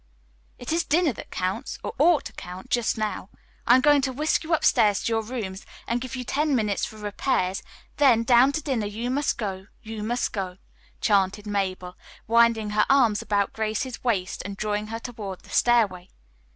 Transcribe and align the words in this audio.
"It 0.57 0.71
is 0.73 0.83
dinner 0.83 1.13
that 1.13 1.29
counts, 1.29 1.77
or 1.83 1.93
ought 1.99 2.25
to 2.25 2.33
count, 2.33 2.71
just 2.71 2.97
now. 2.97 3.29
I 3.67 3.75
am 3.75 3.81
going 3.81 4.01
to 4.01 4.11
whisk 4.11 4.43
you 4.43 4.51
upstairs 4.55 5.03
to 5.03 5.11
your 5.13 5.21
rooms, 5.21 5.63
and 5.85 6.01
give 6.01 6.15
you 6.15 6.23
ten 6.23 6.55
minutes 6.55 6.83
for 6.85 6.97
repairs, 6.97 7.61
then, 7.97 8.23
'down 8.23 8.51
to 8.53 8.63
dinner 8.63 8.87
you 8.87 9.11
must 9.11 9.37
go, 9.37 9.67
you 9.83 10.01
must 10.01 10.33
go,'" 10.33 10.57
chanted 11.01 11.45
Mabel, 11.45 11.95
winding 12.25 12.71
her 12.71 12.87
arm 12.89 13.13
about 13.21 13.53
Grace's 13.53 14.03
waist 14.03 14.41
and 14.43 14.57
drawing 14.57 14.87
her 14.87 14.97
toward 14.97 15.41
the 15.41 15.51
stairway. 15.51 16.09